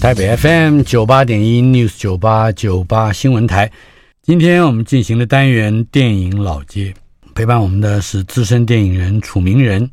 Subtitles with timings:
[0.00, 3.70] 台北 FM 九八点一 News 九八九八新闻台，
[4.22, 6.94] 今天我们进行的单元电影老街，
[7.34, 9.90] 陪伴我们的是资深电影人楚明仁。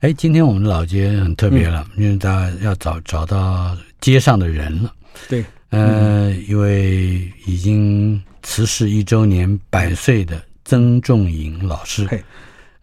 [0.00, 4.92] 哎，今天我们的老街很特别了，嗯、因为大家要找找到街上的人了。
[5.26, 12.06] 对，呃，嗯、一位已经辞世一周年百岁的曾仲颖老师。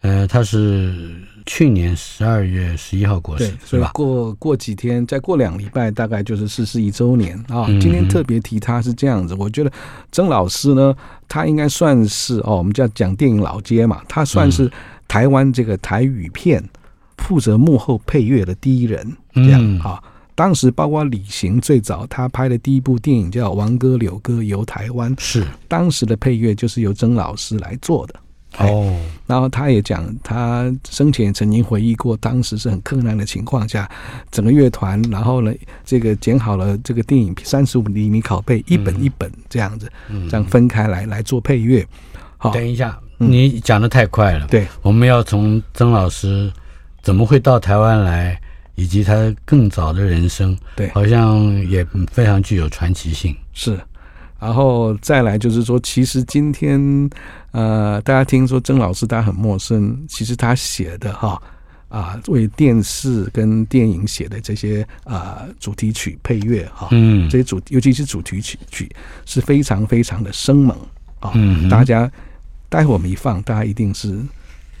[0.00, 0.94] 嘿呃，他是。
[1.50, 7.64] 去年十二月十一号过世，是吧过过几天，再过两礼拜，大概就是逝世一周年啊。
[7.80, 9.72] 今天特别提他是这样子，我觉得
[10.12, 10.94] 曾老师呢，
[11.26, 14.70] 他应该算是哦，我们叫讲电影老街嘛，他算是
[15.08, 16.62] 台湾这个台语片
[17.16, 19.98] 负责幕后配乐的第一人，这样啊。
[20.34, 28.14] 当时包括李行最早他拍的第一部电影叫《王哥柳哥游台湾》，是当时的配乐就是由曾老师来做的。
[28.58, 28.94] 哦，
[29.26, 33.88] 然后他也讲，他生前曾经回忆过，当时是很困难的情况下，
[34.30, 35.52] 整个乐团，然后呢，
[35.84, 39.90] 这个剪好了这个电影三十五厘米拷贝，一本一本这样子，
[40.28, 41.86] 这样分开来来做配乐。
[42.36, 44.46] 好，等一下，你讲的太快了。
[44.48, 46.52] 对，我们要从曾老师
[47.02, 48.40] 怎么会到台湾来，
[48.74, 53.36] 以及他更早的人生，对，好像也非常具有传奇性。
[53.52, 53.78] 是。
[54.40, 56.78] 然后再来就是说，其实今天，
[57.52, 61.40] 呃，大家听说曾老师大家很陌生，其实他写的哈
[61.88, 68.90] 啊，为电视跟电影写的这些啊主题曲配乐哈，嗯，这些主尤其是主题曲曲
[69.24, 70.76] 是非常非常的生猛
[71.20, 72.10] 啊，嗯，大家
[72.68, 74.22] 待会儿我们一放，大家一定是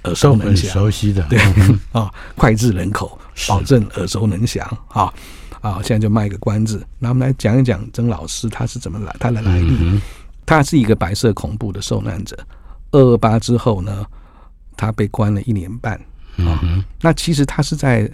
[0.04, 1.38] 耳熟能详，熟悉的，对。
[1.92, 3.18] 啊，脍炙人口，
[3.48, 5.12] 保证耳熟能详啊。
[5.60, 9.76] 啊，现在就卖个关子，那我们来讲一讲曾老师他是怎么来，他的来历。
[9.80, 10.00] 嗯、
[10.48, 12.36] 他是一个白色恐怖的受难者，
[12.90, 14.04] 二二八之后呢，
[14.76, 15.94] 他被关了一年半。
[16.38, 18.10] 啊、嗯，那其实他是在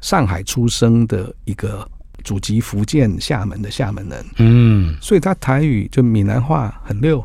[0.00, 1.88] 上海出生的一个
[2.24, 4.26] 祖籍福建厦门的厦门人。
[4.36, 7.24] 嗯，所以他台语就闽南话很溜，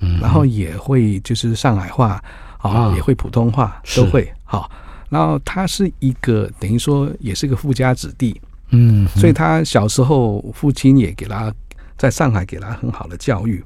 [0.00, 2.22] 嗯，然后也会就是上海话
[2.58, 4.30] 啊，也会普通话都会。
[4.44, 4.70] 好，
[5.08, 8.38] 然后他是一个等于说也是个富家子弟。
[8.70, 11.50] 嗯，所以他小时候父亲也给他
[11.96, 13.64] 在上海给他很好的教育，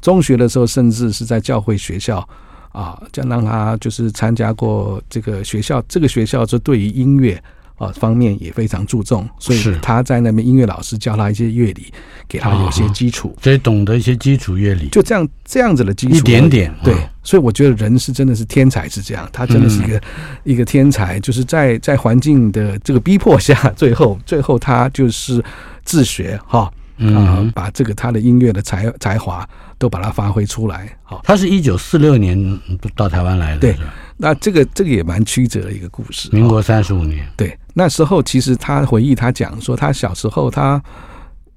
[0.00, 2.26] 中学的时候甚至是在教会学校
[2.72, 7.42] 啊，就让他就是参加过这个学校，这个学校就对于音乐
[7.76, 11.92] 啊方面也非常注重，所以他在那边音乐老师教他一些乐理，
[12.28, 20.02] 给他有些基础，所以懂得一些基础乐理，就这样这样子的基础一点点，对，所以我觉得人是真的是天才是这样，他真的是一个
[20.44, 25.42] 一个天才，就是在在环境的这个逼迫下，最后 最后他就是
[25.84, 29.48] 自学哈啊，把这个他的音乐的才才华
[29.78, 30.94] 都把它发挥出来。
[31.02, 32.60] 好，他是一九四六年
[32.94, 33.76] 到台湾来的，对。
[34.20, 36.28] 那这个这个也蛮曲折的一个故事。
[36.32, 40.82] 民国三十五年，对，那时候其实他回忆，他讲说，他小时候他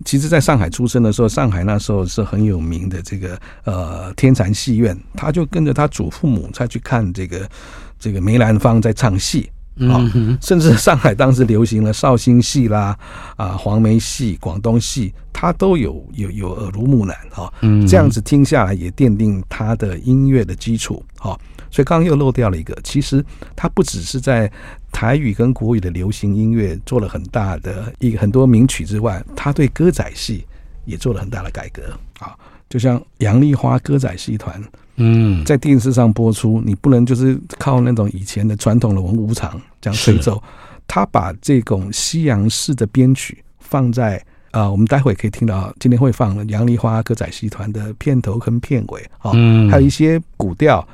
[0.06, 7.50] 其实在上海出生的时候，上海那时候是很有名的这个呃天蚕戏院，他就跟着他祖父母再去看这个
[7.98, 9.50] 这个梅兰芳在唱戏
[9.80, 10.04] 啊，
[10.42, 12.98] 甚至上海当时流行了绍兴戏啦
[13.38, 17.52] 啊黄梅戏、广东戏，他都有有有耳濡目染哈，
[17.88, 21.40] 这样子听下来也奠定他的音乐的基础哈。
[21.72, 23.24] 所以刚刚又漏掉了一个，其实
[23.56, 24.52] 他不只是在
[24.92, 30.46] 台语跟国语的流行音乐做了很大的一个很多名曲之外，他对歌仔戏
[30.84, 31.82] 也做了很大的改革
[32.20, 32.36] 啊。
[32.70, 34.62] 就像杨丽花歌仔戏团，
[34.96, 40.42] 嗯，在电视上播出，你不能就是靠那种以前的传统的文武场这样吹奏，
[40.88, 49.32] 他把这种西洋式的编曲放在啊，我们待会可以听到，今天会放杨丽花歌仔戏团的片头跟片尾啊，
[49.70, 50.88] 还有一些古调。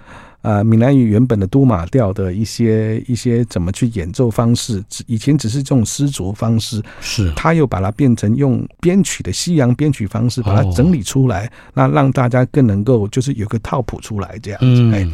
[0.48, 14.96] 呃闽南语原本的都马调的一些一些怎么去演奏方式，以前只是这种丝竹方式，是他又把它变成用编曲的西洋编曲方式把它整理出来，那让大家更能够就是有个套谱出来这样子。
[14.96, 15.06] 哎，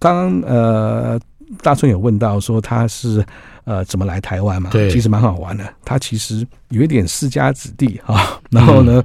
[0.00, 1.20] 刚刚呃
[1.62, 3.24] 大春有问到说他是
[3.62, 4.70] 呃怎么来台湾嘛？
[4.70, 5.64] 对，其实蛮好玩的。
[5.84, 9.00] 他其实有一点世家子弟啊，然后呢，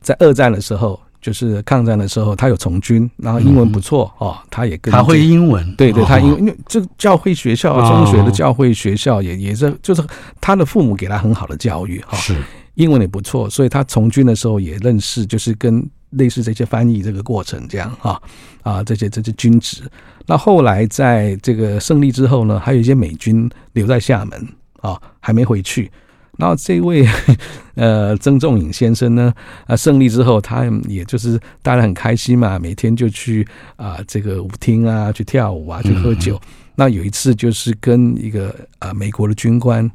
[0.00, 0.98] 在二战的时候。
[1.22, 10.02] 就是抗战的时候，他有从军，然后英文不错哦，他也跟他会英文，对对，他因为因为这个教会学校，中学的教会学校也也是，就是
[10.40, 12.36] 他的父母给他很好的教育哈，是。
[12.74, 18.20] 英文也不错，所以他从军的时候也认识，就是跟类似这些翻译这个过程这样哈。
[18.62, 19.82] 啊这些这些军职。
[20.24, 24.48] 那后来在这个胜利之后呢，还有一些美军留在厦门
[24.80, 25.90] 啊，还没回去。
[26.38, 27.06] 然后这位
[27.76, 29.32] 呃曾仲颖先生呢，
[29.66, 33.46] 啊胜利之后，他也就是大家很开心嘛，每天就去
[33.76, 36.36] 啊这个舞厅啊去跳舞啊去喝酒。
[36.36, 39.88] 嗯、那有一次就是跟一个啊美国的军官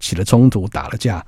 [0.00, 1.24] 起了冲突，打了架，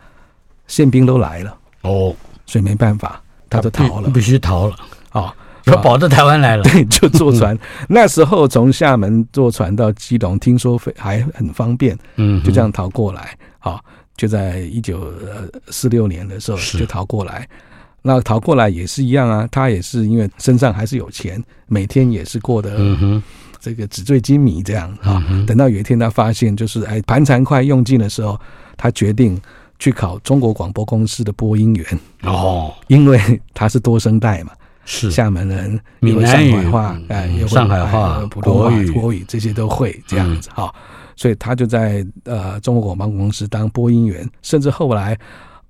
[0.67, 1.56] 宪兵都来了。
[1.82, 4.76] 哦，所以没办法，他就逃了，必须逃了。
[5.12, 5.31] 哦，
[5.67, 7.56] 要跑到台湾来了，对，就坐船。
[7.87, 13.78] 那时候从厦门坐船到基隆，听说还很方便，嗯，就这样逃过来，好。
[14.16, 15.12] 就在一九
[15.69, 17.49] 四六年的时候就逃过来，
[18.02, 22.78] 那逃过来也是一样啊，他也是因为身上还是有钱，每天也是过得
[23.61, 25.25] 这个纸醉金迷这样啊。
[25.46, 28.38] 等到有一天他发现就是哎盘缠快用尽的时候，
[28.76, 29.40] 他决定
[29.78, 32.00] 去考中国广播公司的播音员。
[32.22, 34.52] 哦，因为他是多声带嘛，
[34.84, 35.10] 是。
[35.10, 36.67] 厦门人，闽南语。
[36.69, 39.25] 话哎，上海话、普通话、国语。
[39.26, 40.72] 这些都会这样子哈。
[41.16, 45.19] 所以他就在呃中国广播公司当播音员，甚至后来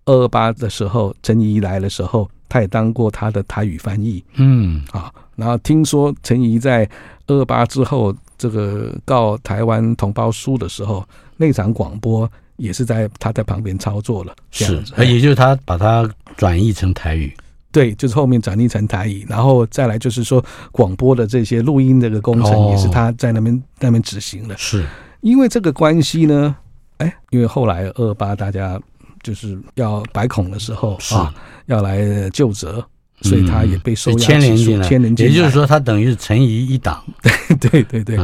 [0.06, 4.23] 二二八的时候，陈仪来的时候，他也当过他的台语翻译。
[4.35, 6.88] 嗯啊，然后听说陈仪在
[7.26, 11.02] 二二八之后，这个告台湾同胞书的时候，
[11.37, 14.35] 那场广播也是在他在旁边操作了。
[14.50, 17.35] 是，也就是他把它转译成台语。
[17.73, 24.56] 对，就是后面转译成台语，然后再来就是说广播的这些录音这个工程也是他在那边、哦、那边执行的。
[24.56, 24.85] 是。
[25.25, 26.55] 因为这个关系呢，
[26.99, 28.79] 哎，因为后来二二八大家
[29.23, 31.32] 就是要百孔的时候啊，
[31.65, 32.85] 要来就责，
[33.23, 34.87] 所以他也被收押牵连进来。
[34.87, 37.03] 牵连进来，也就是说，他等于是陈仪一党。
[37.59, 38.17] 对对对对。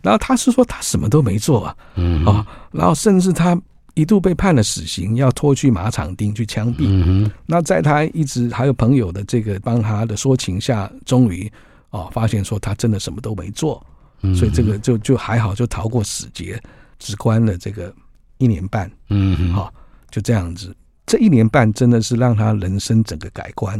[0.00, 1.76] 然后他是说他什么都没做啊，
[2.24, 3.54] 啊，然后甚至他
[3.92, 7.30] 一度被判了死刑，要拖去马场町去枪毙。
[7.44, 11.52] 那在他一直还有朋友的这个帮他的说情下，终于
[11.90, 13.84] 哦发现说他真的什么都没做。
[14.34, 16.60] 所以这个就就还好，就逃过死劫，
[16.98, 17.94] 只关了这个
[18.38, 18.90] 一年半。
[19.10, 19.72] 嗯，好，
[20.10, 20.74] 就这样子。
[21.06, 23.78] 这一年半真的是让他人生整个改观，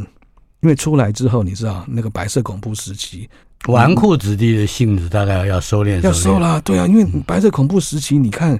[0.61, 3.29] 因为出来之后，你知道那个白色恐怖时期，
[3.65, 6.61] 纨绔子弟的性子大概要收敛，要收了。
[6.61, 8.57] 对啊，因为白色恐怖时期，你看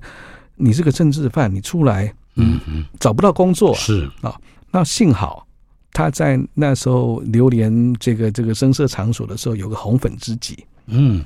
[0.57, 4.35] 你是个政治犯，你出来，嗯嗯，找不到工作，是啊。
[4.73, 5.47] 那幸好
[5.93, 11.25] 他在那时候流连这个这个声色场所的时候，有个红粉知己，嗯。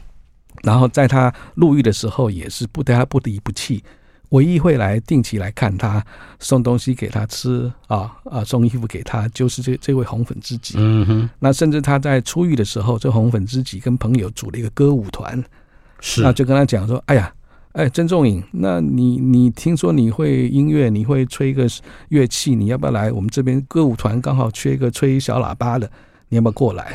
[0.63, 3.83] 然后在他入狱的时候，也是不对他不离不弃，
[4.31, 6.05] 唯一会来定期来看他，
[6.39, 10.75] 送东西给他吃啊啊，送衣服给他，就是这这位红粉知己。
[10.77, 11.31] 嗯哼。
[11.39, 15.43] 那甚至他在出狱的时候，这红粉知己跟朋友组了一个歌舞团，
[16.01, 17.33] 是，那就跟他讲说：“哎呀，
[17.73, 21.67] 哎，曾仲颖，那你你听说你会音乐，你会吹一个
[22.11, 24.21] 乐器，你要不要来我们这边歌舞团？
[24.21, 25.91] 刚好缺一个吹小喇叭的。”
[26.31, 26.93] 你要不要过来？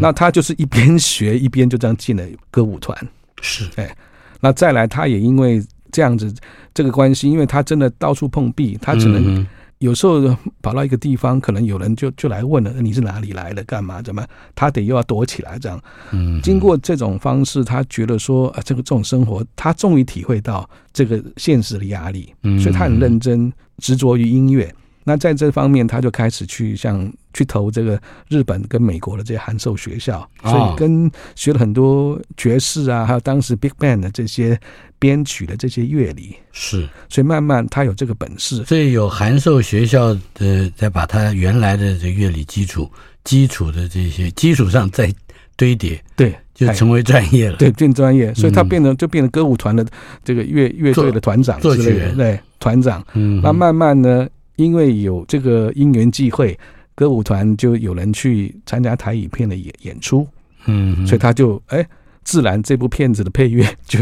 [0.00, 2.98] 那他就是一边学一边就这样进了歌舞团。
[3.40, 3.96] 是，哎，
[4.40, 6.34] 那再来，他也因为这样子
[6.74, 9.46] 这个关系，因为他真的到处碰壁，他只能
[9.78, 10.20] 有时候
[10.60, 13.62] 跑到一个地方，可能有人就就来问了，你是哪里来的？
[13.64, 14.02] 干嘛？
[14.02, 14.26] 怎么？
[14.54, 15.80] 他得又要躲起来这样。
[16.10, 24.74] 嗯，经过这种方式，他觉得说啊，这个这种生活，他终于体会到这个现实的压力，所以他很认真执着于音乐。
[25.08, 27.98] 那在这方面，他就开始去像去投这个
[28.28, 34.60] 日本跟美国的这些函授学校，所以跟学了很多爵士啊，还有当时 Big Band 的这些
[34.98, 36.36] 编曲的这些乐理。
[36.52, 38.62] 是，所以慢慢他有这个本事。
[38.66, 42.86] 所以有函授学校的，再把他原来的这乐理基础、
[43.24, 45.10] 基础的这些基础上再
[45.56, 47.56] 堆叠，对，就成为专业了。
[47.56, 49.86] 对，变专业，所以他变成就变成歌舞团的
[50.22, 53.02] 这个乐乐队的团长之类的，对，团长。
[53.14, 54.28] 嗯，那慢慢呢。
[54.58, 56.58] 因为有这个因缘际会，
[56.94, 60.26] 歌舞团就有人去参加台语片的演演出，
[60.66, 61.86] 嗯，所以他就哎，
[62.24, 64.00] 自然这部片子的配乐就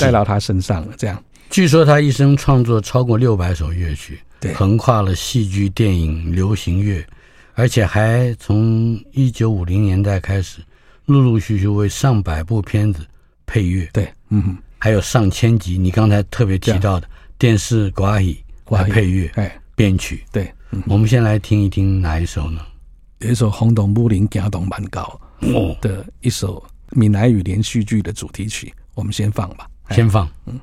[0.00, 0.94] 带到他身上了。
[0.96, 7.04] 这样，据说他一生创作超过六百首乐曲，对，横跨了戏剧、电影、流行乐，
[7.54, 10.60] 而且还从一九五零年代开始，
[11.06, 13.04] 陆陆续续为上百部片子
[13.44, 15.76] 配乐，对，嗯哼，还有上千集。
[15.76, 18.36] 你刚才特别提到的电视国语
[18.68, 22.60] 来配乐，哎，编曲，对，嗯，我们先来听一听哪一首呢？
[23.18, 25.20] 有一首《轰动武林行动蛮高》
[25.80, 30.60] 的一首闽南语连续剧的主题曲，我们先放吧，先放，嗯。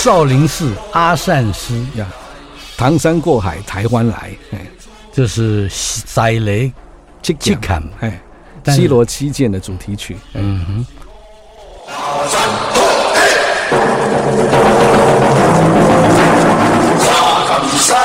[0.00, 2.06] 少林寺阿善师呀，
[2.76, 4.60] 唐山过海，台湾来，哎，
[5.12, 6.72] 这是塞雷
[7.20, 8.20] 七七坎，哎，
[8.66, 10.86] 西罗七剑的主题曲，嗯哼。
[17.76, 17.96] 赛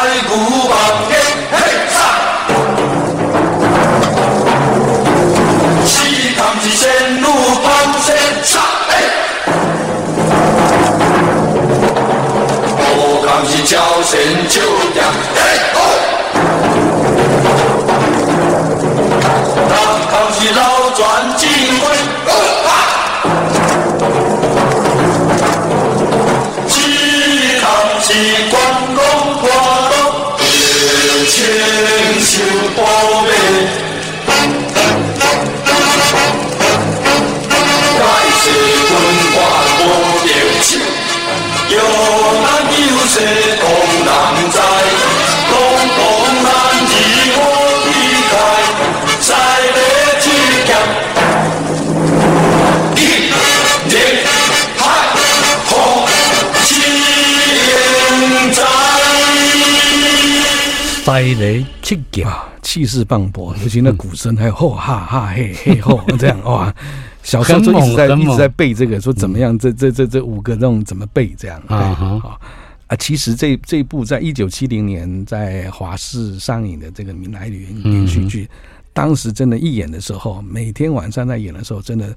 [61.35, 66.73] 雷七剑啊，气势磅礴，尤其那鼓声，还有吼哈哈嘿嘿吼这样哇，
[67.23, 69.57] 小时候就一直在一直在背这个，说怎么样？
[69.57, 71.33] 这这这这五个那种怎么背？
[71.37, 72.39] 这样啊哈
[72.87, 72.95] 啊！
[72.97, 78.49] 其实这这一部在一九七零年在华视上映的这个闽南语连续剧，
[78.91, 82.15] 当时真的，一演的时候，每天晚上在演的时候，真的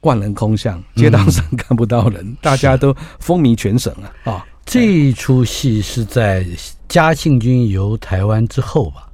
[0.00, 3.92] 万人空巷，街道上看不到人，大家都风靡全省
[4.24, 4.46] 啊啊！
[4.70, 6.46] 这一出戏是在
[6.86, 9.10] 嘉庆君游台湾之后吧？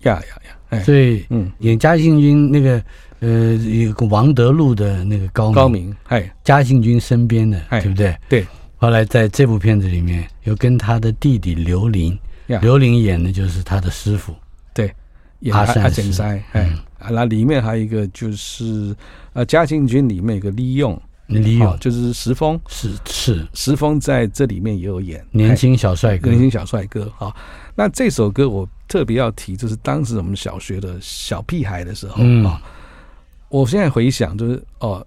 [0.00, 0.82] 呀呀呀！
[0.82, 2.82] 所以，嗯，演嘉庆君那个，
[3.20, 8.12] 呃，有个王德禄的那个高明高明，哎，嘉庆君身边的，对不对？
[8.28, 8.44] 对。
[8.76, 12.18] 后来在这部片子里面，又跟他的弟弟刘伶，
[12.60, 14.34] 刘伶演的就是他的师傅，
[14.74, 14.92] 对，
[15.52, 16.20] 阿善师。
[16.50, 16.76] 哎，
[17.08, 18.92] 那里面还有一个就是，
[19.32, 21.00] 呃，嘉庆君里面有个李勇。
[21.28, 27.10] 李勇就是石峰，是是石峰在这里面也有演年轻小帅哥，年轻小帅哥。
[27.16, 27.34] 好，
[27.74, 32.60] 那这首歌我特别要提，就是当时我们小学的小屁孩的时候啊。
[33.50, 35.06] 我现在回想，就是哦，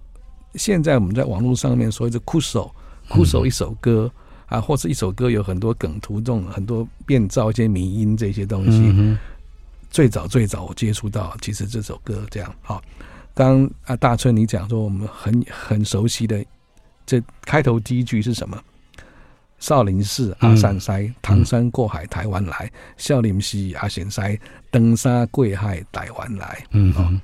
[0.54, 2.72] 现在我们在网络上面说一个酷手，
[3.08, 4.10] 酷手一首歌
[4.46, 9.16] 啊，或是一首歌有很多梗图，这种很多变造一些迷音这些东西。
[9.90, 12.82] 最早最早我接触到，其实这首歌这样好。
[13.34, 16.44] 刚啊，大春，你讲说我们很很熟悉的
[17.06, 18.58] 这开头第一句是什么？
[19.58, 26.64] 少林寺阿善师，嗯、唐山过海台湾来，少林寺阿善师，登山过海台湾来。
[26.72, 27.20] 嗯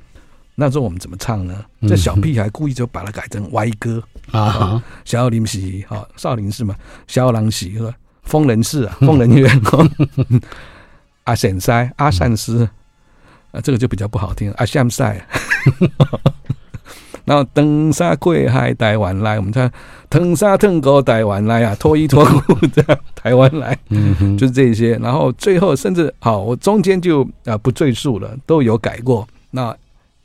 [0.61, 1.65] 那时候我们怎么唱呢？
[1.83, 4.83] 这小屁孩故意就把它改成歪歌啊！
[5.05, 6.75] 少林寺哈，少林寺嘛，
[7.07, 7.95] 少林寺是吧？
[8.23, 9.61] 疯人寺啊，疯人院。
[11.25, 12.69] 阿善师阿善师。
[13.52, 14.50] 啊，这个就比较不好听。
[14.59, 15.26] 阿香赛，
[17.25, 19.71] 然后登沙贵海台湾来，我们唱
[20.09, 24.97] 登山登高台湾来啊，脱衣脱裤这样 台湾来，嗯哼，就是这些。
[24.97, 29.26] 然后最后甚至好，我中间就啊不赘述了，都有改过。
[29.50, 29.76] 那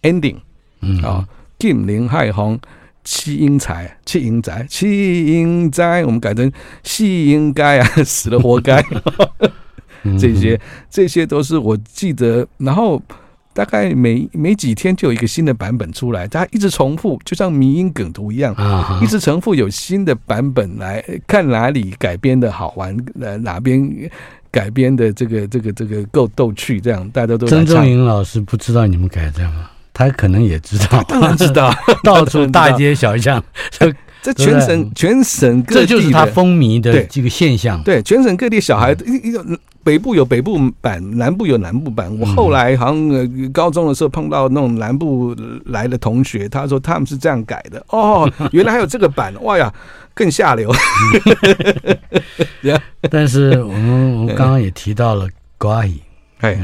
[0.01, 0.37] ending，
[0.81, 1.27] 嗯啊，
[1.59, 2.59] 金陵海红
[3.03, 6.49] 七英才，七英仔，七英宅，我们改成
[6.83, 8.81] 戏应该啊， 死了活该。
[10.19, 13.01] 这些这些都是我记得，然后
[13.53, 18.55] 大概每每几天就有一个新的版本出来，它一直重复，就像迷因梗图一样，
[19.01, 24.09] 一直重复有新的版本来看哪里改编的好玩，哪哪边
[24.51, 27.47] 改编的这个这个这个够逗趣，这样大家都。
[27.47, 29.69] 曾仲云老师不知道你们改这样吗？
[29.93, 31.71] 他可能也知道，当然知道，
[32.03, 33.43] 到处大街小巷。
[34.23, 37.83] 这全省全省各地，这就是他风靡的这个现象。
[37.83, 39.45] 对，全省各地小孩，一一个
[39.83, 42.09] 北部有北部版，南部有南部版。
[42.17, 47.85] 我后来好像高中的时候碰到那种南部来的同学，他说他们是这样改的。
[47.89, 49.71] 哦， 原来还有这个版，哇呀，
[50.13, 50.73] 更下流。
[53.11, 55.27] 但是我们我们刚刚也提到了
[55.57, 55.99] 高阿姨，
[56.39, 56.57] 哎，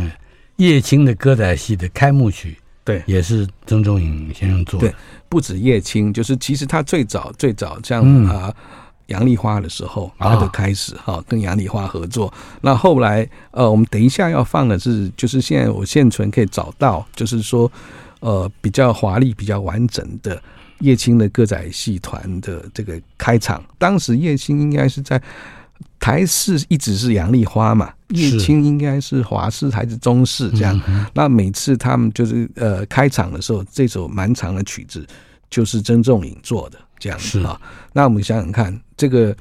[0.55, 2.55] 叶青的歌仔戏的开幕曲。
[2.85, 4.91] 对，也是曾仲颖先生做的。
[5.29, 8.53] 对，不止叶青，就是其实他最早最早像啊
[9.05, 12.33] 杨丽花的时候，他就开始哈跟杨丽花合作。
[12.61, 17.71] 那后来呃，我们等一下要放的是，就是现在我现存可以找到，就是说
[18.19, 20.41] 呃比较华丽、比较完整的
[20.79, 23.63] 叶青的歌仔戏团的这个开场。
[23.77, 25.21] 当时叶青应该是在。
[25.99, 31.09] 台式一直是杨丽花嘛，叶青应该是华式还是中式这样？
[31.13, 35.05] 那每次他们就是呃开场的时候，这首蛮长的曲子
[35.49, 37.59] 就是曾仲颖做的这样子啊。
[37.93, 39.35] 那我们想想看，这个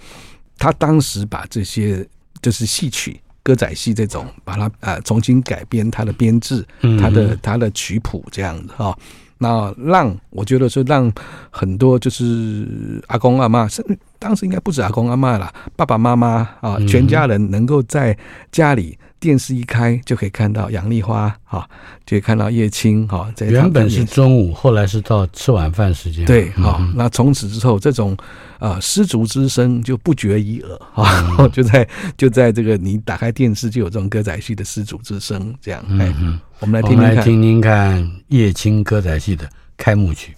[0.59, 2.07] 他当时把这些
[2.43, 6.67] 就是戏曲、歌仔戏这种，把它呃重新改编它的编制、
[7.01, 8.97] 它的它的曲谱这样子哈。
[9.41, 11.13] 那让我觉得说，让
[11.51, 13.81] 很多就是阿公阿妈，是
[14.19, 18.17] 当时应该不止阿公阿妈啦，爸爸妈妈啊，全家人能够在
[18.51, 21.69] 家里电视一开就可以看到杨丽花啊，
[22.05, 23.33] 就可以看到叶青哈。
[23.41, 26.25] 原本是中午，后来是到吃晚饭时间。
[26.25, 28.17] 对，好，那从此之后，这种
[28.59, 35.83] 啊失足之声就不绝于耳啊， 就在就在这个你打开电视就有这种歌仔戏的失足之声，这样。
[35.89, 36.41] 嗯。
[36.61, 40.35] 我们来听听看，来听听看叶青歌仔戏的开幕曲。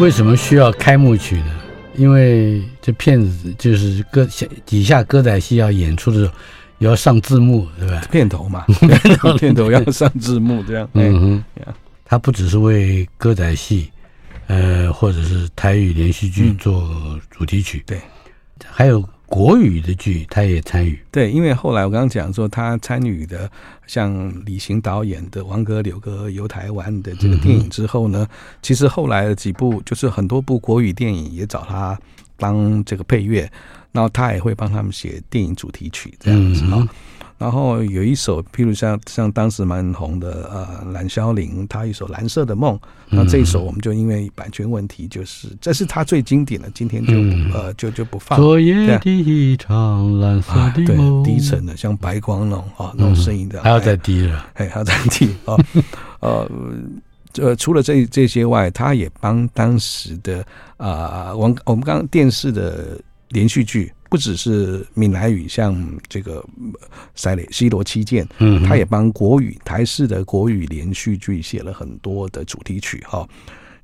[0.00, 1.60] 为什么需要开幕曲呢？
[1.94, 4.26] 因为这片子就是歌
[4.64, 6.32] 底下歌仔戏要演出的时候，
[6.78, 8.00] 要上字幕，对吧？
[8.10, 8.64] 片头嘛，
[9.38, 10.88] 片头要上字幕，这样。
[10.94, 11.44] 嗯哼，
[12.06, 13.90] 他不只是为歌仔戏，
[14.46, 18.00] 呃，或者是台语连续剧做主题曲，对，
[18.70, 19.06] 还有。
[19.30, 20.98] 国语的剧，他也参与。
[21.12, 23.48] 对，因为后来我刚刚讲说，他参与的
[23.86, 31.96] 像李行导演的《王哥柳哥游台湾》的这个电影之后呢，嗯、其实后来的几部就是很多部国语电影也找他
[32.36, 33.48] 当这个配乐，
[33.92, 36.78] 然后他也会帮他们写电影主题曲这样子啊。
[36.80, 36.88] 嗯
[37.40, 42.76] 然后有一首，譬如像像当时蛮红的呃，蓝萧玲，他一首《蓝色的梦》，
[43.08, 48.38] 那这一首我们就因为版权问题，就是这是他最经典的，今天就、嗯、呃就就不放。
[48.38, 55.56] 昨夜的一场蓝色的梦、啊、对，低沉的像白光那种啊那种声音的，还要再低了，哎，还要再低啊。
[56.20, 56.50] 呃，
[57.38, 60.44] 呃除了这这些外，他也帮当时的
[60.76, 63.00] 啊，我、呃、我们刚刚电视的
[63.30, 63.90] 连续剧。
[64.10, 65.74] 不只是闽南语，像
[66.08, 66.40] 这个
[67.14, 73.26] 《塞雷西罗七剑》，嗯，他也帮国语台式的国语连续剧写了很多的主题曲哈。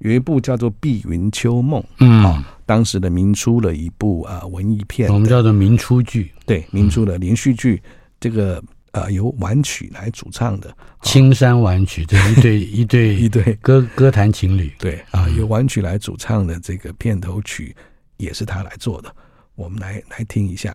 [0.00, 7.80] 有一部叫做《碧云秋梦》，嗯，当时的明初的一部啊文艺片，我们叫做明初剧，对，明初的连续剧，
[8.18, 8.60] 这个
[8.90, 10.68] 呃由婉曲来主唱的
[11.02, 13.54] 《青山婉曲》，这一对一对 一对。
[13.62, 17.74] 歌歌坛情侣，对啊，由婉曲来主唱的这个片头曲
[18.16, 19.14] 也是他来做的。
[19.56, 20.72] 我们来来听一下。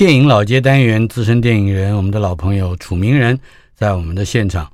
[0.00, 3.38] 电影老街单元资深电影人，我们的老朋友楚名人
[3.74, 4.72] 在我们的现场。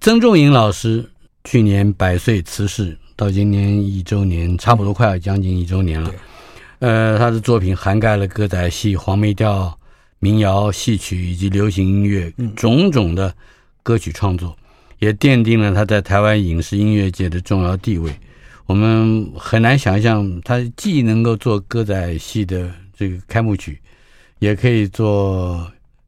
[0.00, 1.04] 曾仲颖老师
[1.42, 6.14] 去年百岁辞世，到今年一周年，差不多快要将近一周年了。
[6.78, 9.76] 呃，他的作品涵盖了歌仔戏、黄梅调、
[10.20, 13.34] 民谣、戏曲以及流行音乐种种的
[13.82, 14.56] 歌曲创作，
[15.00, 18.14] 也奠定了他在台湾影视音乐界的重要地位。
[18.66, 23.80] 我们很难想象，他既能够做歌仔戏的这个开幕曲，
[24.42, 25.64] 也可以做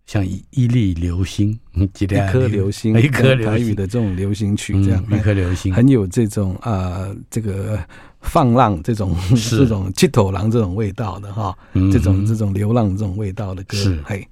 [0.06, 1.86] 像一一粒流星，一
[2.32, 7.78] 颗流星，一颗流星，的这种流行曲，这样、嗯、一颗流星，很有这种啊、呃，这个
[8.22, 11.56] 放浪这种这种七头狼这种味道的哈，
[11.92, 14.02] 这种这种流浪这种味道的歌，是。
[14.04, 14.26] 嘿，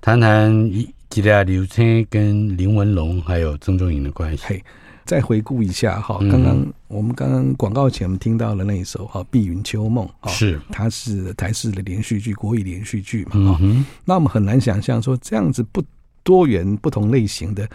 [0.00, 4.42] 谈谈一几代流星跟林文龙还有曾仲颖的关系。
[4.46, 4.64] 嘿
[5.04, 13.60] 再回顾一下哈，刚刚我们刚刚广告前我们听到的那一首哈《碧云秋梦》是它是台视的连续剧，国语连续剧嘛哈。
[14.04, 15.82] 那我们很难想象说这样子不
[16.22, 17.68] 多元、不同类型的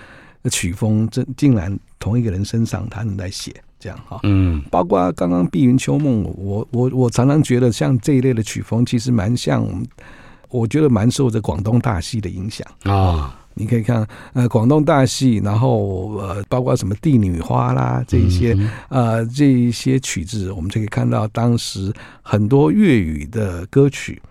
[0.49, 4.21] 曲风，这竟然同一个人身上他能来写这样哈。
[4.23, 9.67] 嗯，包括刚刚《碧云秋梦》，我我我常常觉得像这一类的曲风，其实蛮像，
[10.47, 13.35] 我觉得蛮受着广东大戏的影响啊。
[13.59, 24.21] 你可以看，呃，广东大戏，然后呃，包括什么《帝女花》啦，这一些，呃，这一些曲子，我们就可以看到当时很多粤语的歌曲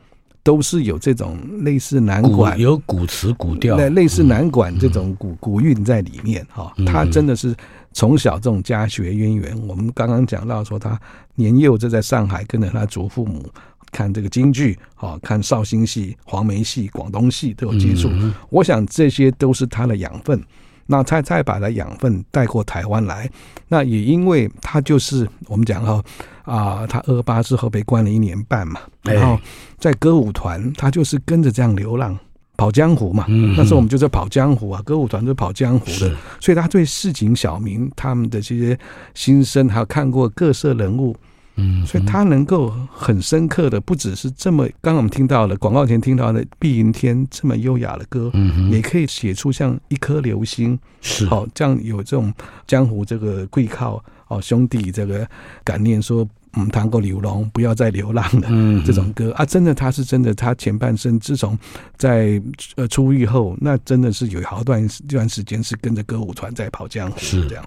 [0.42, 6.72] 都是有这种类似南管，有古词古调，类类似南管这种古古韵在里面哈。
[6.86, 7.54] 他真的是
[7.92, 9.68] 从小这种家学渊源。
[9.68, 10.98] 我们刚刚讲到说，他
[11.34, 13.44] 年幼就在上海跟着他祖父母。
[13.90, 18.09] 看这个京剧，啊，看绍兴戏、黄梅戏、广东戏都有接触。
[18.12, 20.42] 嗯、我想这些都是他的养分。
[20.90, 23.31] 那他再把他养分带过台湾来，
[23.68, 26.03] 那也因为他就是我们讲哈
[26.44, 29.38] 啊，他二八之后被关了一年半嘛，然后
[29.79, 32.18] 在歌舞团，他就是跟着这样流浪
[32.57, 33.27] 跑江湖嘛。
[33.29, 38.79] 嗯、那时候我们就在跑江湖啊，歌舞团就跑江湖的，所以他对市井小民他们的这些
[39.12, 41.14] 心声，还有看过各色人物。
[41.59, 48.31] 嗯，所以他能够很深刻的，不只是这么刚刚我们听到的广告前听到的《碧云天》这么优雅的歌，
[48.71, 51.27] 也可以写出像一颗流星，是。
[51.27, 52.33] 好这样有这种
[52.66, 55.29] 江湖这个跪靠哦兄弟这个
[55.64, 58.49] 感念说，嗯，谈过流浪，不要再流浪的
[58.87, 59.33] 这种歌。
[59.33, 61.59] 啊，真的他是真的，他前半生自从
[61.97, 62.40] 在
[62.77, 67.47] 呃出狱后，那真的是有好段一段时间是跟着歌舞团在跑江湖是。
[67.49, 67.64] 这样。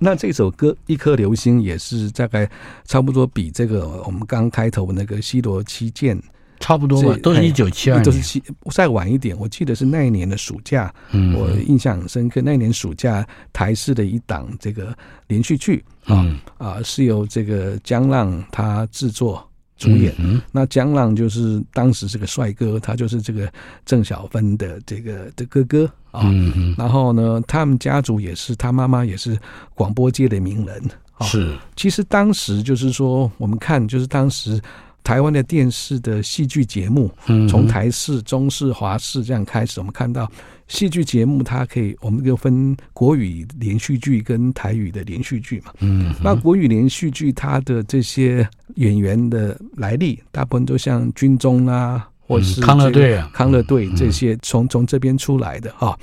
[0.00, 2.48] 那这首歌《一颗流星》也是大概
[2.84, 6.18] 差不多比这个我们刚开头那个《西罗七剑》
[6.60, 9.36] 差不多吧，都是一九七二年，都是七再晚一点。
[9.38, 12.40] 我记得是那一年的暑假，嗯，我印象很深刻。
[12.42, 19.46] 那一年暑假台视的一档这个连续剧啊啊，是由这个江浪他制作。
[19.76, 23.50] 主演，嗯、那江浪就是当时是个帅哥，他就是这个
[23.84, 26.22] 郑小芬的这个的哥哥啊。
[26.24, 29.38] 嗯、然后呢，他们家族也是，他妈妈也是
[29.74, 30.82] 广播界的名人。
[31.20, 34.60] 是，其实当时就是说，我们看就是当时。
[35.06, 37.08] 台湾的电视的戏剧节目，
[37.48, 40.28] 从台视、中视、华视这样开始，我们看到
[40.66, 45.72] 戏剧节目，它可以，我们就分国语连续剧跟台语的连续剧嘛。
[45.78, 55.96] 嗯，那国语连续剧它的这些演员的来历，大部分都像军中啊，或是康乐队啊、康乐队这些从从这边出来的哈。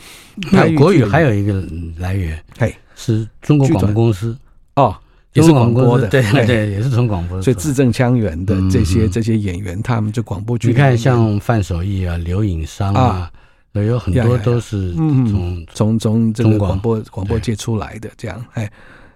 [0.50, 1.62] 台语国语还有一个
[1.98, 4.38] 来源，嘿，是中国广播公司。
[4.78, 4.96] 哦。
[5.34, 7.42] 也是广播的，对对对，也是从广播。
[7.42, 10.68] 所以字正腔圆的这些这些演员，他们就广播剧。
[10.68, 13.32] 你看，像范守义啊、刘颖商啊，
[13.74, 18.10] 有很多都是从从从这个广播广播界出来的。
[18.16, 18.72] 这样，哎，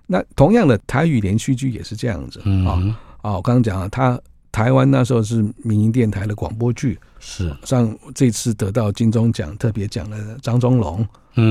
[0.07, 2.81] 那同样的台语连续剧也是这样子啊
[3.21, 3.33] 啊！
[3.33, 4.19] 我刚刚讲了，他
[4.51, 11.07] 台湾那时候是民营电台的广播剧，是像这次得到金钟奖特别奖的张忠龙，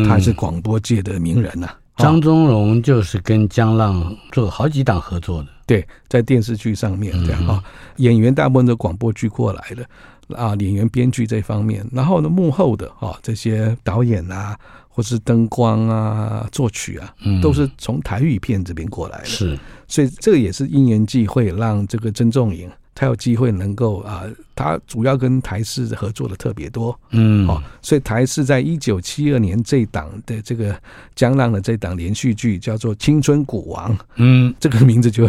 [0.08, 1.68] 他是广播界的名人呐。
[1.96, 7.62] 张宗荣就是跟江浪做好几档合作的，对，在电视剧上面这样啊，
[7.96, 14.56] 演员大部分都广播剧过来的啊，演员编剧这方面，然后呢，幕后的啊这些导演啊，
[14.88, 22.70] 或是灯光啊、作曲啊，都是从台语片这边过来的，是，所以这个也是因缘际会，让这个曾仲颖。
[22.98, 30.74] 他有机会能够啊，他主要跟台视合作的特别多，嗯，哦，所以台视在一九七二年这档的这个
[31.14, 35.28] 江浪的这档连续剧叫做《青春古王》，嗯， 这个名字就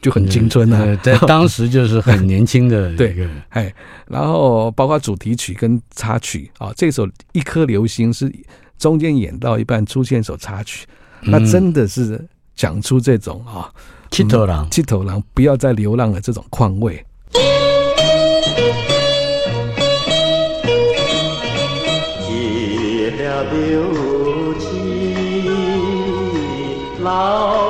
[0.00, 3.74] 就很青春啊，在 当时就是很年轻的对，哎，
[4.06, 8.32] 然后包括主题曲跟插曲啊，这首《一颗流星》是
[8.78, 10.86] 中间演到一半出现一首插曲，
[11.22, 13.68] 那真的是讲出这种啊，
[14.12, 17.04] 七头狼，七头狼不要再流浪了这种况味。
[22.20, 24.66] 起了六七
[27.00, 27.67] 老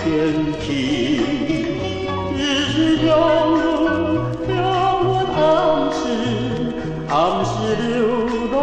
[0.00, 1.20] 的变皮，
[2.36, 2.38] 日
[2.72, 4.50] 是用用人
[5.36, 5.38] 暗
[5.92, 5.98] 时，
[7.08, 8.56] 暗时流动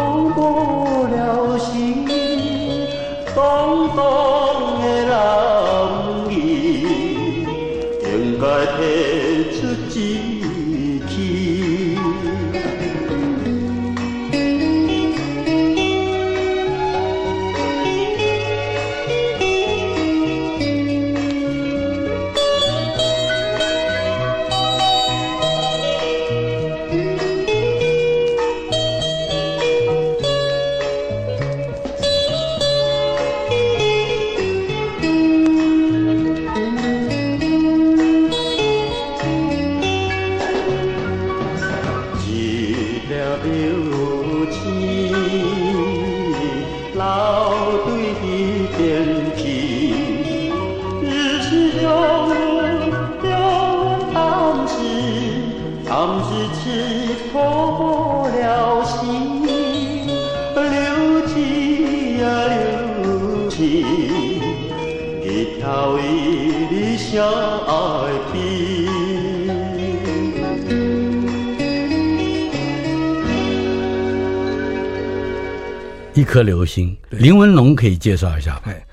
[76.18, 78.62] 一颗流星，林文龙可以介绍一下吧？
[78.64, 78.84] 哎，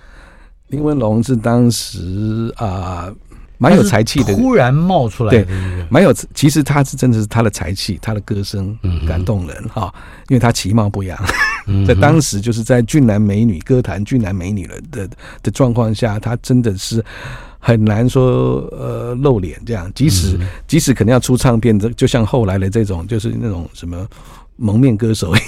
[0.67, 3.11] 林文龙是当时啊、
[3.57, 6.13] 蛮有才气的，突然冒出来的一个，蛮有。
[6.35, 11.17] 其实他是真的是他的才气，他的歌声感动人哈、嗯，因为他其貌不扬，
[11.65, 15.09] 嗯、 在当时就是在俊男美女歌坛俊男美女了的
[15.41, 17.03] 的状况下，他真的是
[17.57, 19.91] 很难说呃露脸这样。
[19.95, 24.07] 即使、嗯、即使可能要出唱片，这就像后来的这种，就是那种什么。
[24.57, 25.39] 蒙面歌手一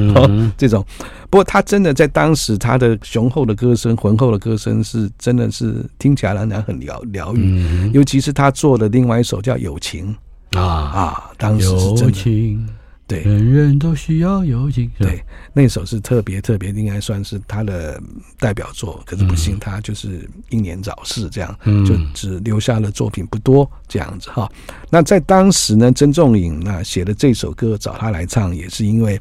[0.00, 0.84] 样， 哦、嗯，这种，
[1.28, 7.92] 不过他真的在当时，他的雄厚的歌声、浑厚的歌声，是真的是听起来让人很疗疗愈、嗯。
[7.92, 10.14] 尤其是他做的另外一首叫《友情》
[10.58, 12.58] 啊啊，当时是真的。
[13.06, 14.90] 对，人人都需要友情。
[14.98, 18.02] 对，那首是特别特别，应该算是他的
[18.38, 19.00] 代表作。
[19.06, 24.50] 可是不幸，他就是英年早逝，这样、嗯、就只留下了作品不多，这样子哈。
[24.90, 29.20] 那在当时呢，曾仲颖那写的这首歌找他来唱，也是因为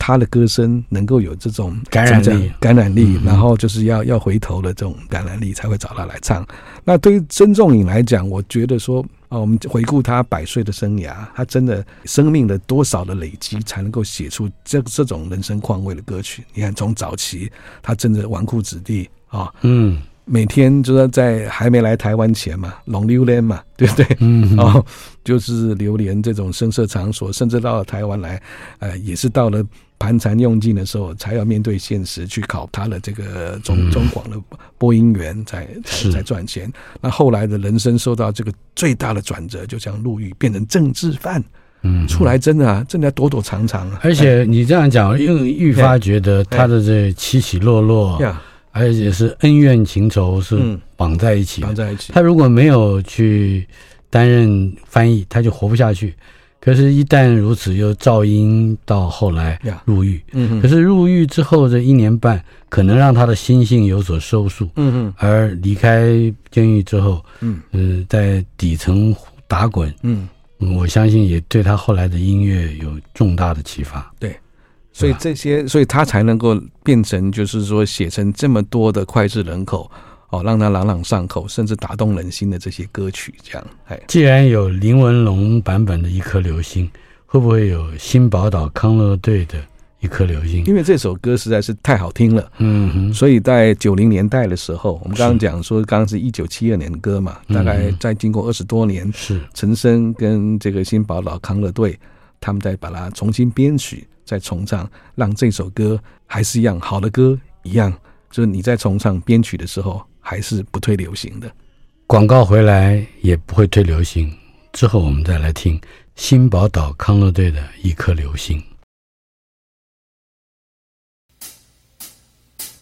[0.00, 6.44] 他的歌声能够有这种感染力，感染力，然后就是要要回头的这种感染力，才会找他来唱。
[6.82, 9.06] 那对于曾仲颖来讲，我觉得说。
[9.30, 16.44] 啊，我们回顾他百岁的生涯，他真的生命的多少的累积，才能够写出这这种人生况味的歌曲？
[16.52, 17.48] 你看，从早期
[17.80, 24.16] 他真的纨绔子弟啊，嗯，每天就是在还没来台湾前嘛，浪流连嘛，对不对？
[24.18, 24.84] 嗯，然 后
[25.22, 28.42] 就是流连这种声色场所，甚至到了台湾来，
[28.80, 29.64] 呃，也是到了。
[30.00, 34.36] 盘缠用尽的时候，才要面对现实，去考他的这个中中广的
[34.78, 36.72] 播音员，才才才赚钱。
[37.02, 41.44] 那后来的人生受到这个最大的转折，就像入狱变成政治犯，
[41.82, 44.00] 嗯，出来真的啊，真的要躲躲藏藏啊。
[44.02, 48.18] 而且你这样讲，因为愈发觉得他的这起起落落，
[48.72, 50.58] 而且是恩怨情仇是
[50.96, 52.10] 绑在一起，绑在一起。
[52.14, 53.68] 他如果没有去
[54.08, 56.14] 担任翻译，他就活不下去。
[56.60, 60.22] 可是，一旦如此，又噪音到后来入狱。
[60.32, 64.68] 嗯，可是入狱之后这一年半，可能让他的心性有所收束。
[64.76, 69.14] 嗯嗯，而离开监狱之后，嗯，呃，在底层
[69.48, 69.90] 打滚。
[70.02, 70.28] 嗯，
[70.76, 74.12] 我相信也对他后来的音乐有重大的启发。
[74.18, 74.36] 对，
[74.92, 79.90] 所以这些，所以他才能够变成，就是说写成这么多的脍炙人口。
[80.30, 83.66] 哦，让他朗朗上口，甚至打动人心的这些歌曲，这样。
[83.86, 86.88] 哎，既然有林文龙版本的一颗流星，
[87.26, 89.60] 会不会有新宝岛康乐队的
[89.98, 90.64] 一颗流星？
[90.66, 101.98] 因为这首歌实在是太好听了，嗯哼，所以在九零年代的时候，我们刚刚讲说，刚刚是一九七二年的歌嘛，大概再经过二十多年，是陈升跟这个新宝岛康乐队，
[102.40, 107.92] 他们再把它重新编曲，再重唱，让这首歌还是一样好的歌一样，
[108.30, 110.00] 就是你在重唱编曲的时候。
[110.20, 111.50] 还是不退流行的，
[112.06, 114.32] 广告回来也不会退流行。
[114.72, 115.80] 之后我们再来听
[116.14, 118.62] 新宝岛康乐队的一颗流星。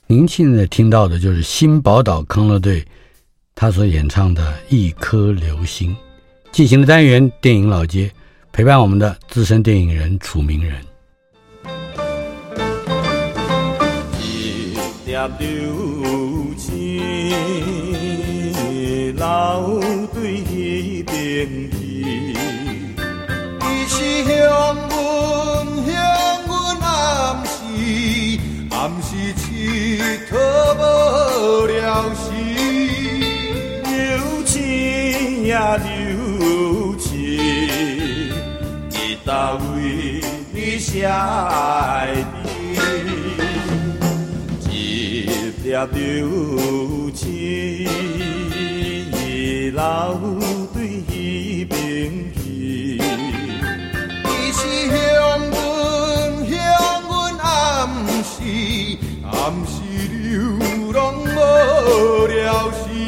[0.07, 2.85] 您现在听到的就是新宝岛康乐队
[3.55, 5.93] 他所演唱的《一颗流星》。
[6.51, 8.11] 进行的单元电影老街，
[8.51, 10.83] 陪伴我们的资深电影人楚名人。
[14.19, 14.75] 一
[15.05, 16.48] 粒流星
[19.15, 19.81] 流
[20.15, 21.11] 对彼边
[21.71, 21.75] 去，
[23.63, 24.37] 伊是向
[24.89, 24.91] 阮
[25.87, 25.89] 向
[26.47, 26.87] 阮暗
[27.47, 27.57] 示，
[28.71, 29.47] 暗示佚
[30.31, 30.33] 佗
[30.77, 30.79] 无
[31.67, 31.77] 了
[32.15, 32.25] 时，
[33.85, 33.97] 流
[34.45, 34.57] 星
[35.47, 35.87] 呀流。
[39.29, 40.23] 哪为
[40.55, 41.07] 你写
[45.69, 47.85] 的一粒流星
[49.73, 49.81] 流
[50.73, 50.77] 对
[51.07, 51.77] 彼边
[52.35, 52.97] 去，
[54.25, 54.97] 伊是向
[55.51, 55.53] 阮
[56.49, 56.57] 向
[57.03, 57.47] 阮暗
[58.25, 58.33] 示，
[59.31, 59.33] 暗
[59.67, 59.71] 示
[60.23, 63.08] 流浪无了时，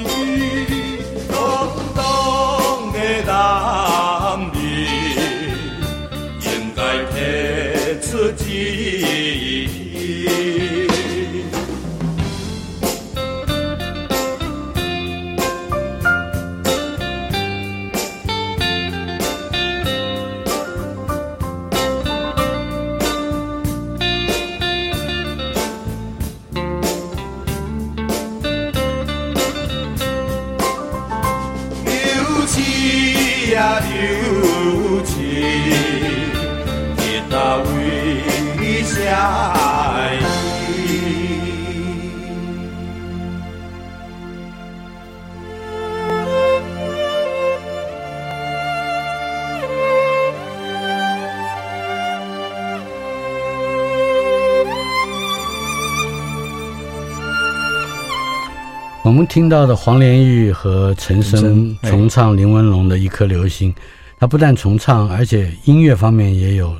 [59.50, 63.74] 到的黄连玉和陈升重唱林文龙的一颗流星，
[64.18, 66.74] 他不但重唱，而且音乐方面也有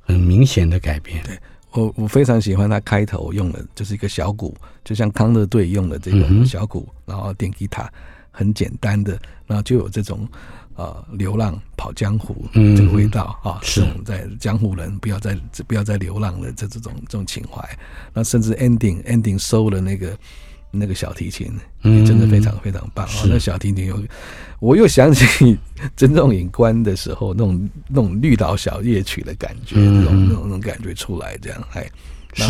[0.00, 1.22] 很明显的改变。
[1.24, 1.38] 对，
[1.72, 7.88] 我我非常喜欢他开头用的，就是一个小鼓，就像康乐队用的这种小鼓，嗯、然后电吉他，
[8.30, 9.16] 很简单的，
[9.46, 10.26] 然后就有这种
[10.76, 17.62] 呃流浪跑江湖这个味道、嗯、啊，是在江湖人不要再不要再流浪了这这种这种情怀。
[18.14, 20.18] 那甚至 ending ending 收了那个。
[20.70, 21.50] 那个小提琴
[21.82, 23.12] 也真的非常非常棒啊！
[23.26, 24.02] 那小提琴又，
[24.60, 25.56] 我又想起
[25.96, 31.90] 曾仲颖关的时候那种那种绿岛小夜曲的感觉，那种那种那种感觉出来，这样哎，
[32.34, 32.44] 是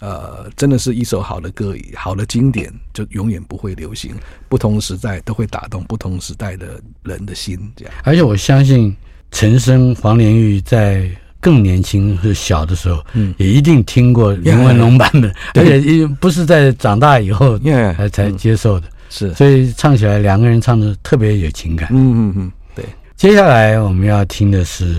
[0.00, 4.14] 呃，真的是一首好的歌，好的经典就永远不会流行，
[4.48, 7.94] 不同时代都会打动不同时代的人的心，这样。
[8.04, 8.96] 而且我相信
[9.30, 11.10] 陈升、黄连玉在。
[11.40, 22.84] 更年轻是小的时候，嗯，也一定听过林文龙版本，而且不是在长大以后才才接受的，是，所以唱起来两个人唱的特别有情感，嗯嗯嗯，对。
[23.16, 24.96] 接下来我们要听的是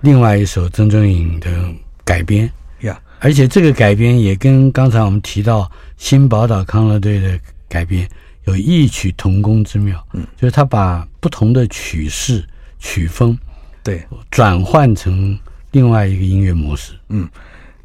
[0.00, 1.50] 另外一首曾中颖的
[2.04, 2.50] 改编，
[2.80, 7.38] 呀，而且这个改编也跟刚才我们提到新宝岛康乐队的
[7.68, 8.08] 改编
[8.46, 12.44] 有异曲同工之妙，嗯，就是他把不同的曲式
[12.78, 13.36] 曲风。
[13.84, 15.38] 对，转换成
[15.72, 16.94] 另外一个音乐模式。
[17.10, 17.28] 嗯，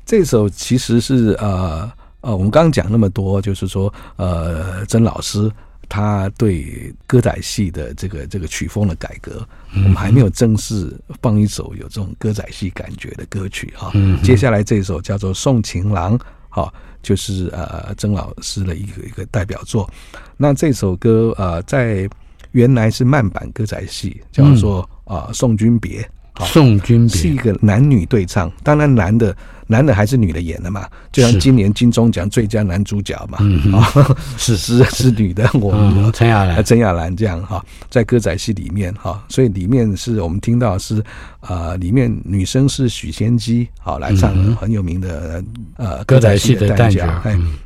[0.06, 1.92] 这首其实是呃
[2.22, 5.52] 呃，我们刚刚讲那么多，就是说呃，曾老师
[5.90, 10.90] 他对歌仔戏的这个这个曲风的改革，嗯、我们还没有正式
[11.22, 13.92] 放一首有这种歌仔戏感觉的歌曲哈。
[13.94, 16.74] 嗯，接下来这首叫做《送情郎》，好，
[17.04, 19.90] 就是呃曾老师的一个一个代表作。
[20.38, 22.10] 那这首歌呃，在
[22.52, 24.90] 原来是慢板歌仔戏，叫做。
[25.10, 26.08] 啊，送君别，
[26.46, 27.16] 送君别。
[27.16, 29.36] 是一个男女对唱，当然男的
[29.68, 33.38] 男的还是女的演的嘛，就像今年金钟奖最佳男主角嘛，
[33.78, 33.88] 啊，
[34.38, 41.04] 是是是女的，我们陈亚兰，陈亚兰这样哈，在歌仔戏里面哈，所以里面是我们听到是
[41.42, 45.44] 啊，里面女生是许仙姬好来唱很有名的
[45.78, 47.08] 呃歌仔戏的旦角，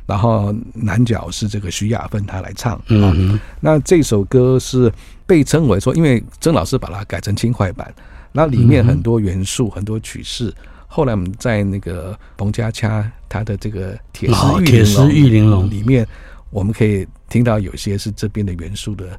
[0.06, 4.92] 然后男角是这个徐雅芬她来唱，嗯，那这首歌是。
[5.26, 7.90] 被称为说，因为曾老师把它改成轻快板，
[8.36, 10.52] 那里面很多元素、嗯、很多曲式。
[10.88, 14.28] 后来我们在那个彭佳佳他的这个铁
[14.84, 16.04] 丝玉玲珑里面，
[16.50, 19.18] 我们可以听到有些是这边的元素的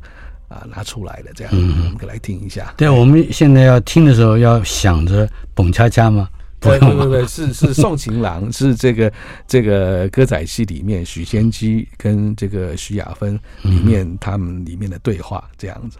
[0.49, 2.74] 啊拿出来的这样，嗯、我们可以来听一下。
[2.76, 6.28] 对，我们现在要听的时候要想着彭恰恰吗？
[6.59, 9.11] 对 对对对，是是宋情郎， 是这个
[9.47, 15.99] 这个歌仔戏里面许仙姬跟这个徐雅芬里面他们里面的对话这样子。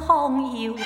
[0.00, 0.84] 风又风。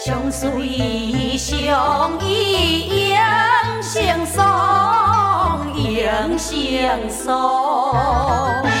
[0.00, 4.44] 相随相依永相送，
[5.76, 8.77] 永相送。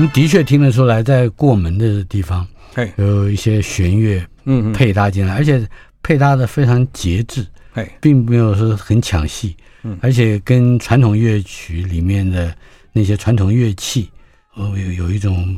[0.00, 5.62] 你的确听得出来，在过门的地方哎，有一些弦乐嗯嗯，配搭进来，而且
[6.02, 9.98] 配搭的非常节制，哎，并没有说很抢戏，嗯。
[10.00, 12.56] 而且跟传统乐曲里面的
[12.94, 14.10] 那些传统乐器，
[14.54, 15.54] 呃，有有一种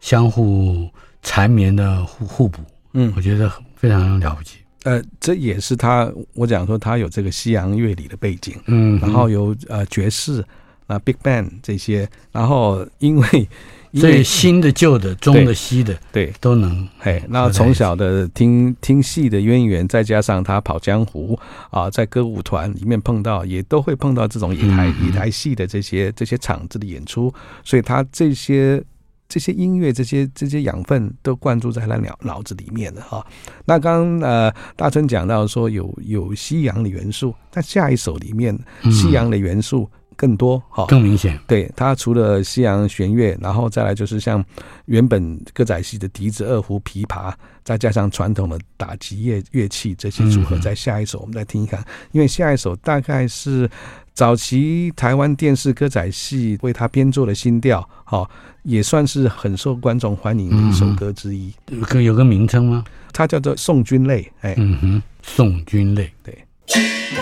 [0.00, 0.88] 相互
[1.20, 2.62] 缠绵的互互补，
[2.94, 3.12] 嗯。
[3.14, 4.56] 我觉得非常了不起。
[4.84, 10.42] 呃，这也是他我讲说他有这个西洋乐理的背景，嗯，然后有呃爵士
[10.86, 13.48] 啊、Big Band 这些，然后因为因
[13.94, 16.32] 所以新的、旧的、中的、西的对。
[16.40, 16.88] 都能。
[16.98, 21.38] 嘿，那从小的听听戏的渊源，再加上他跑江湖
[21.70, 27.32] 啊，在歌舞团里面碰到，也都会碰到这种野台嗯野台戏的这些这些场子的演出，
[27.64, 28.82] 所以他这些
[29.28, 33.26] 这些音乐这些这些养分都灌注在他脑脑子里面了哈。
[33.64, 38.58] 那刚刚呃大春讲到说有有西洋的元素，那下一首里面
[38.90, 40.86] 西洋的元素更多哈。
[40.86, 41.38] 更明显。
[41.46, 44.44] 对，它除了西洋弦乐，然后再来就是像
[44.86, 47.32] 原本歌仔戏的笛子、二胡、琵琶，
[47.64, 53.68] 再加上传统的打击乐乐器这些组合，在下一首我们再听一看，因为下一首大概是
[54.14, 58.28] 早期台湾电视歌仔戏为他编作的新调，好，
[58.62, 61.52] 也算是很受观众欢迎的一首歌之一。
[61.70, 62.84] 有个有个名称吗？
[63.12, 66.10] 它叫做《送君泪》，哎，嗯哼，送君泪。
[66.22, 67.21] 对。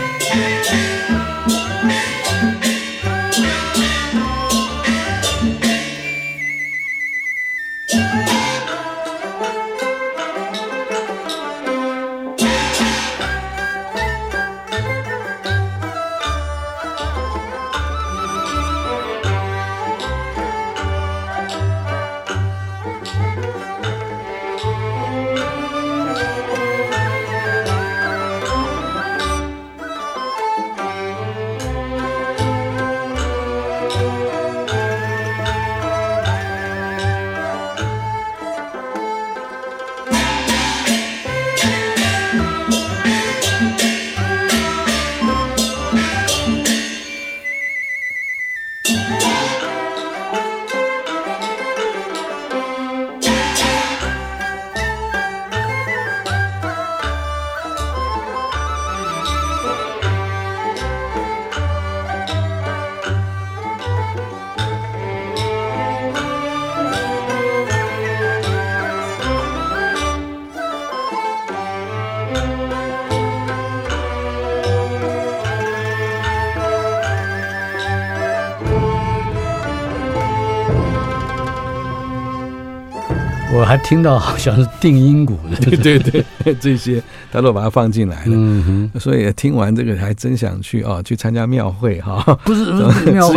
[83.71, 87.01] 还听到好像是定音鼓的， 对对对，这些
[87.31, 88.33] 他都把它放进来了。
[88.35, 92.21] 嗯哼，所以听完这个还真想去哦，去参加庙会哈。
[92.45, 93.37] 不是不是庙会、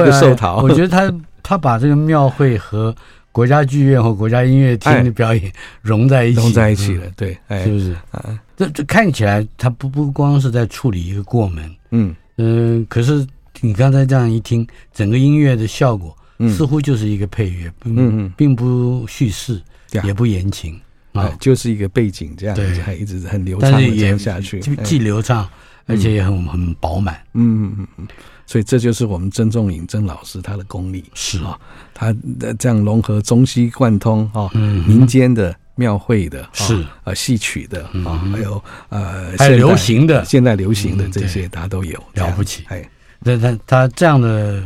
[0.63, 1.13] 我觉得他
[1.43, 2.95] 他把这个庙会和
[3.31, 5.53] 国家剧院和国家音乐厅的表演
[5.83, 7.03] 融在一起，融在一起了。
[7.15, 7.95] 对，哎，是不是？
[8.09, 12.15] 啊，这这看起来，他不不光是在处理一个过门，嗯。
[12.37, 13.23] 嗯、可是
[13.61, 18.33] 你刚才这样一听，整个音乐的效果嗯，似乎就是一个配乐，并嗯嗯。
[18.35, 19.61] 并不叙事，
[19.93, 20.73] 对啊也不言情
[21.13, 22.81] 啊哎，就是一个背景这样子，对。
[22.81, 25.47] 还一直很流畅的这但是也样下去，既流畅，
[25.85, 27.15] 而且也很很饱满。
[27.33, 28.07] 嗯嗯嗯嗯，
[28.47, 31.37] 所以这就是我们曾仲颖曾老师他的功力是。
[31.43, 31.59] 啊，
[31.93, 36.83] 他的这样融合中西贯通啊，嗯民间的庙会的，是。
[37.03, 42.63] 啊戏曲的啊，还有呃还有流行的，现在流行的这些他都有，了不起。
[42.69, 42.89] 哎，
[43.19, 44.63] 那他他这样的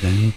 [0.00, 0.32] 人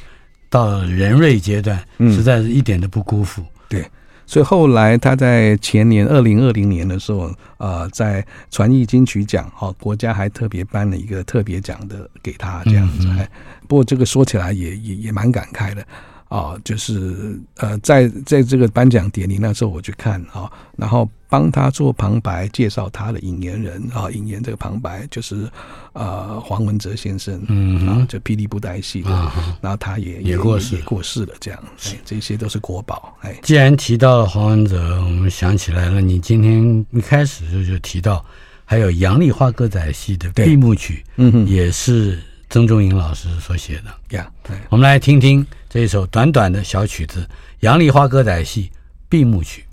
[0.49, 3.43] 到人瑞阶段，实在是一点都不辜负。
[3.67, 3.83] 对。
[4.28, 13.07] 所以后来他在前年二零二零年的时候，呃，在传艺金曲奖，哈，国家还特别颁了一个特别奖的给他这样子。
[13.07, 13.28] 嗯嗯，
[13.67, 15.84] 不过这个说起来也也也蛮感慨的。
[16.30, 25.49] 啊，就是呃，在在这个颁奖典礼那时候，我去看啊，然后帮他做旁白，介绍他的引言人啊，引言这个旁白就是
[25.93, 29.09] 呃黄文哲先生，嗯啊，就霹雳布袋戏的，
[29.61, 33.15] 然后他也也过世也过世了，这样，哎，这些都是国宝。
[33.21, 38.25] 哎，既然提到了黄文哲，我们想起来了，你今天一开始就就提到，
[38.65, 41.03] 还有杨丽花歌仔戏的闭幕曲，
[41.45, 42.19] 也是。
[42.49, 47.19] 曾仲营老师所写的呀，对，我们来听听这一首短短的小曲子
[47.59, 48.71] 《杨丽花歌仔戏
[49.09, 49.65] 闭幕曲》。